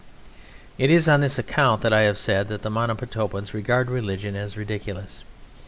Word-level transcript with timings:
It 0.79 0.89
is 0.89 1.07
on 1.07 1.21
this 1.21 1.37
account 1.37 1.81
that 1.81 1.93
I 1.93 2.01
have 2.09 2.17
said 2.17 2.47
that 2.47 2.63
the 2.63 2.71
Monomotapans 2.71 3.53
regard 3.53 3.91
religion 3.91 4.35
as 4.35 4.57
ridiculous. 4.57 5.23